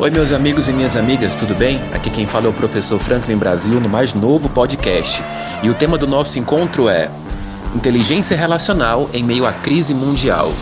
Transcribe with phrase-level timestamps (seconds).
[0.00, 1.80] Oi, meus amigos e minhas amigas, tudo bem?
[1.92, 5.20] Aqui quem fala é o professor Franklin Brasil no mais novo podcast.
[5.60, 7.10] E o tema do nosso encontro é
[7.74, 10.52] Inteligência Relacional em meio à crise mundial.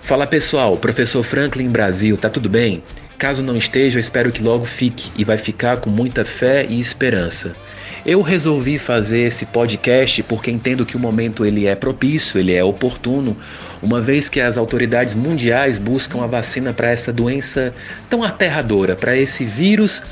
[0.00, 2.84] Fala pessoal, professor Franklin Brasil, tá tudo bem?
[3.18, 6.78] Caso não esteja, eu espero que logo fique e vai ficar com muita fé e
[6.78, 7.56] esperança.
[8.04, 12.64] Eu resolvi fazer esse podcast porque entendo que o momento ele é propício, ele é
[12.64, 13.36] oportuno,
[13.80, 17.72] uma vez que as autoridades mundiais buscam a vacina para essa doença
[18.10, 20.02] tão aterradora, para esse vírus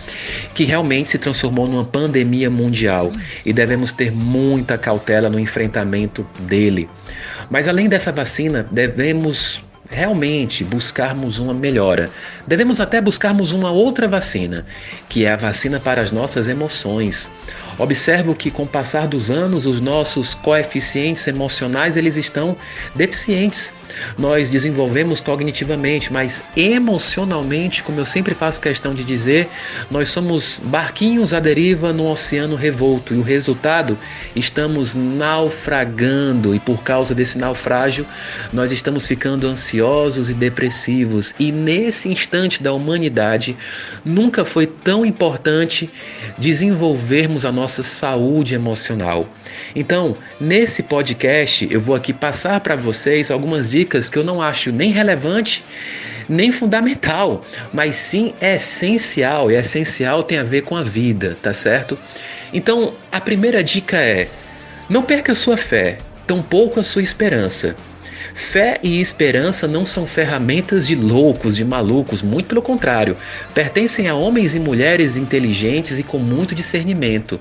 [0.55, 3.12] que realmente se transformou numa pandemia mundial
[3.45, 6.89] e devemos ter muita cautela no enfrentamento dele.
[7.51, 12.09] Mas além dessa vacina, devemos realmente buscarmos uma melhora.
[12.47, 14.65] Devemos até buscarmos uma outra vacina,
[15.09, 17.31] que é a vacina para as nossas emoções.
[17.81, 22.55] Observo que com o passar dos anos os nossos coeficientes emocionais eles estão
[22.95, 23.73] deficientes.
[24.19, 29.48] Nós desenvolvemos cognitivamente, mas emocionalmente, como eu sempre faço questão de dizer,
[29.91, 33.98] nós somos barquinhos à deriva no oceano revolto e o resultado
[34.36, 38.06] estamos naufragando e por causa desse naufrágio
[38.53, 41.34] nós estamos ficando ansiosos e depressivos.
[41.39, 43.56] E nesse instante da humanidade
[44.05, 45.91] nunca foi tão importante
[46.39, 49.29] desenvolvermos a nossa nossa saúde emocional.
[49.77, 54.73] Então, nesse podcast, eu vou aqui passar para vocês algumas dicas que eu não acho
[54.73, 55.65] nem relevante
[56.29, 59.51] nem fundamental, mas sim essencial.
[59.51, 61.97] E essencial tem a ver com a vida, tá certo?
[62.53, 64.29] Então, a primeira dica é:
[64.89, 67.77] não perca a sua fé, tampouco a sua esperança.
[68.35, 73.17] Fé e esperança não são ferramentas de loucos, de malucos, muito pelo contrário,
[73.55, 77.39] pertencem a homens e mulheres inteligentes e com muito discernimento.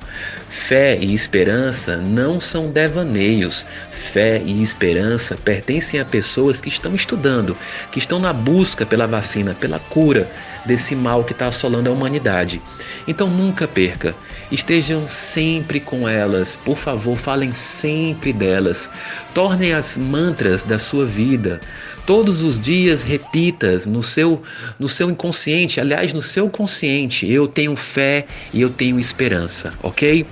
[0.49, 3.65] Fé e esperança não são devaneios.
[3.91, 7.55] Fé e esperança pertencem a pessoas que estão estudando,
[7.91, 10.29] que estão na busca pela vacina, pela cura
[10.65, 12.61] desse mal que está assolando a humanidade.
[13.07, 14.15] Então nunca perca.
[14.51, 16.55] Estejam sempre com elas.
[16.55, 18.89] Por favor, falem sempre delas.
[19.33, 21.59] Tornem as mantras da sua vida.
[22.05, 24.41] Todos os dias repitas no seu
[24.79, 30.25] no seu inconsciente, aliás, no seu consciente, eu tenho fé e eu tenho esperança, OK?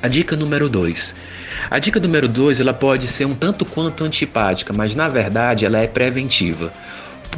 [0.00, 1.14] A dica número 2.
[1.70, 5.78] A dica número 2 ela pode ser um tanto quanto antipática, mas na verdade ela
[5.78, 6.72] é preventiva.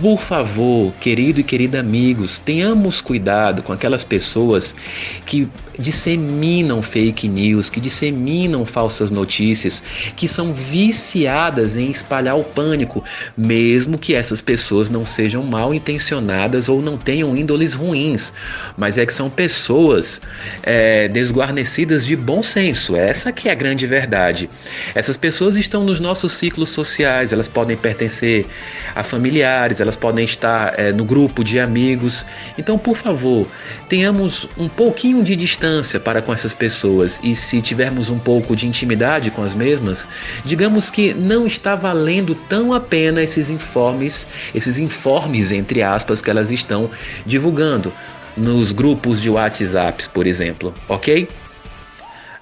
[0.00, 4.76] Por favor, querido e querida amigos, tenhamos cuidado com aquelas pessoas
[5.24, 5.48] que
[5.78, 9.82] disseminam fake news, que disseminam falsas notícias,
[10.14, 13.04] que são viciadas em espalhar o pânico,
[13.36, 18.32] mesmo que essas pessoas não sejam mal intencionadas ou não tenham índoles ruins,
[18.76, 20.20] mas é que são pessoas
[20.62, 22.96] é, desguarnecidas de bom senso.
[22.96, 24.48] Essa que é a grande verdade.
[24.94, 28.46] Essas pessoas estão nos nossos ciclos sociais, elas podem pertencer
[28.94, 32.26] a familiares, elas podem estar é, no grupo de amigos.
[32.58, 33.46] Então, por favor,
[33.88, 38.66] tenhamos um pouquinho de distância para com essas pessoas e se tivermos um pouco de
[38.66, 40.08] intimidade com as mesmas,
[40.44, 46.30] digamos que não está valendo tão a pena esses informes, esses informes entre aspas que
[46.30, 46.90] elas estão
[47.24, 47.92] divulgando
[48.36, 51.28] nos grupos de WhatsApp, por exemplo, ok?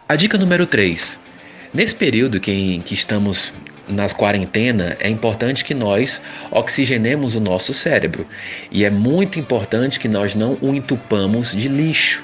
[0.08, 1.20] A dica número 3.
[1.72, 3.52] Nesse período que, em que estamos
[3.88, 8.26] nas quarentena, é importante que nós oxigenemos o nosso cérebro.
[8.70, 12.22] E é muito importante que nós não o entupamos de lixo.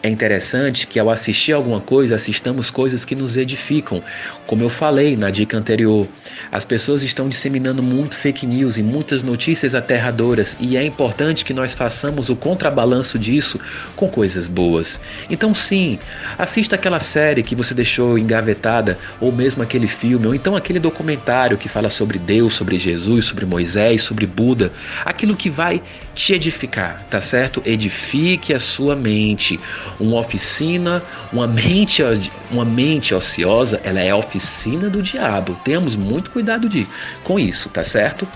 [0.00, 4.00] É interessante que ao assistir alguma coisa, assistamos coisas que nos edificam.
[4.46, 6.06] Como eu falei na dica anterior,
[6.52, 11.52] as pessoas estão disseminando muito fake news e muitas notícias aterradoras, e é importante que
[11.52, 13.58] nós façamos o contrabalanço disso
[13.96, 15.00] com coisas boas.
[15.28, 15.98] Então, sim,
[16.38, 21.58] assista aquela série que você deixou engavetada, ou mesmo aquele filme, ou então aquele documentário
[21.58, 24.72] que fala sobre Deus, sobre Jesus, sobre Moisés, sobre Buda,
[25.04, 25.82] aquilo que vai
[26.14, 27.60] te edificar, tá certo?
[27.66, 29.58] Edifique a sua mente
[29.98, 31.02] uma oficina,
[31.32, 32.02] uma mente,
[32.50, 35.58] uma mente ociosa, ela é a oficina do diabo.
[35.64, 36.86] Temos muito cuidado de,
[37.24, 38.26] com isso, tá certo?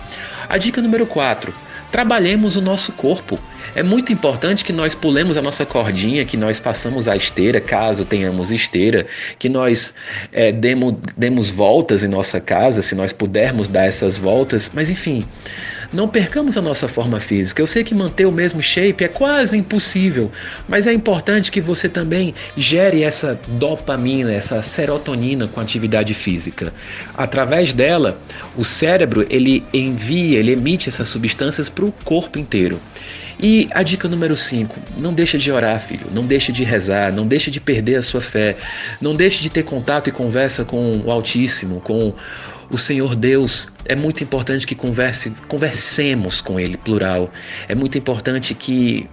[0.48, 1.52] A dica número 4.
[1.90, 3.38] Trabalhemos o nosso corpo.
[3.74, 8.04] É muito importante que nós pulemos a nossa cordinha, que nós façamos a esteira, caso
[8.04, 9.06] tenhamos esteira,
[9.38, 9.94] que nós
[10.32, 15.24] é, demos, demos voltas em nossa casa, se nós pudermos dar essas voltas, mas enfim,
[15.92, 17.60] não percamos a nossa forma física.
[17.60, 20.30] Eu sei que manter o mesmo shape é quase impossível,
[20.68, 26.72] mas é importante que você também gere essa dopamina, essa serotonina com atividade física.
[27.14, 28.18] Através dela,
[28.56, 32.80] o cérebro ele envia, ele emite essas substâncias para o corpo inteiro.
[33.40, 37.26] E a dica número 5, não deixe de orar, filho, não deixe de rezar, não
[37.26, 38.56] deixe de perder a sua fé,
[39.00, 42.14] não deixe de ter contato e conversa com o Altíssimo, com
[42.72, 47.30] o Senhor Deus, é muito importante que converse, conversemos com Ele, plural.
[47.68, 49.06] É muito importante que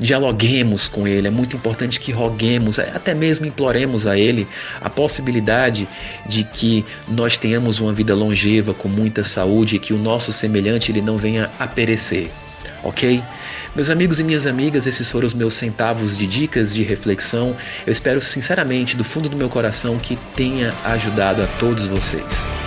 [0.00, 4.48] dialoguemos com Ele, é muito importante que roguemos, até mesmo imploremos a Ele
[4.80, 5.86] a possibilidade
[6.26, 10.90] de que nós tenhamos uma vida longeva, com muita saúde e que o nosso semelhante
[10.90, 12.30] ele não venha a perecer,
[12.82, 13.22] ok?
[13.74, 17.54] Meus amigos e minhas amigas, esses foram os meus centavos de dicas de reflexão.
[17.86, 22.65] Eu espero sinceramente, do fundo do meu coração, que tenha ajudado a todos vocês.